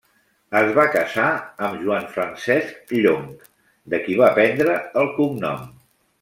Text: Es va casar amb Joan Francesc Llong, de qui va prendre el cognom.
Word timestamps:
Es 0.59 0.69
va 0.77 0.85
casar 0.95 1.25
amb 1.67 1.83
Joan 1.83 2.07
Francesc 2.15 2.95
Llong, 3.03 3.29
de 3.95 4.01
qui 4.09 4.19
va 4.25 4.33
prendre 4.41 4.79
el 5.05 5.13
cognom. 5.21 5.63